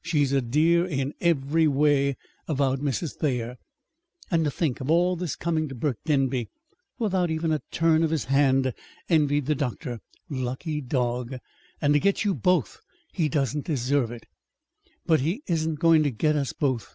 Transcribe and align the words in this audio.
"She's 0.00 0.32
a 0.32 0.40
dear 0.40 0.86
in 0.86 1.12
every 1.20 1.68
way," 1.68 2.16
avowed 2.48 2.80
Mrs. 2.80 3.16
Thayer. 3.16 3.58
"And 4.30 4.42
to 4.46 4.50
think 4.50 4.80
of 4.80 4.90
all 4.90 5.16
this 5.16 5.36
coming 5.36 5.68
to 5.68 5.74
Burke 5.74 5.98
Denby, 6.06 6.48
without 6.98 7.30
even 7.30 7.52
a 7.52 7.60
turn 7.70 8.02
of 8.02 8.08
his 8.08 8.24
hand," 8.24 8.72
envied 9.10 9.44
the 9.44 9.54
doctor. 9.54 10.00
"Lucky 10.30 10.80
dog! 10.80 11.36
And 11.78 11.92
to 11.92 12.00
get 12.00 12.24
you 12.24 12.34
both! 12.34 12.80
He 13.12 13.28
doesn't 13.28 13.66
deserve 13.66 14.10
it!" 14.10 14.24
"But 15.04 15.20
he 15.20 15.42
isn't 15.46 15.74
going 15.78 16.04
to 16.04 16.10
get 16.10 16.36
us 16.36 16.54
both!" 16.54 16.94